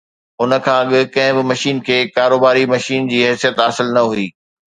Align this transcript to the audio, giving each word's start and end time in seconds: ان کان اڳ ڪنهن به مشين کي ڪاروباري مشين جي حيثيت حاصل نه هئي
ان 0.41 0.51
کان 0.65 0.79
اڳ 0.93 1.03
ڪنهن 1.15 1.35
به 1.37 1.43
مشين 1.51 1.77
کي 1.85 1.97
ڪاروباري 2.15 2.63
مشين 2.73 3.01
جي 3.11 3.19
حيثيت 3.27 3.55
حاصل 3.65 3.87
نه 3.95 4.01
هئي 4.15 4.27